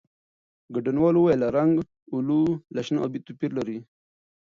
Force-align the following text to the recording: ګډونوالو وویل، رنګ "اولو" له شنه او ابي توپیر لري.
ګډونوالو 0.73 1.19
وویل، 1.21 1.41
رنګ 1.57 1.73
"اولو" 2.13 2.41
له 2.75 2.81
شنه 2.85 2.97
او 3.01 3.05
ابي 3.07 3.19
توپیر 3.27 3.51
لري. 3.59 3.77